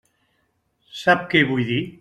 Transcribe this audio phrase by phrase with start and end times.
[1.03, 1.83] Sap què vull dir?